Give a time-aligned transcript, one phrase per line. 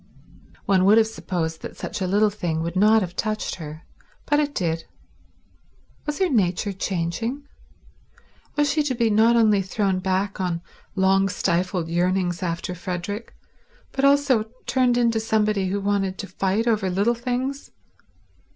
[0.65, 3.83] One would have supposed that such a little thing would not have touched her,
[4.25, 4.85] but it did.
[6.07, 7.47] Was her nature changing?
[8.55, 10.63] Was she to be not only thrown back on
[10.95, 13.35] long stifled yearnings after Frederick,
[13.91, 17.69] but also turned into somebody who wanted to fight over little things?